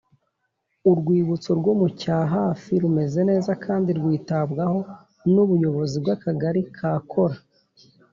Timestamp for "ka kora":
6.77-7.37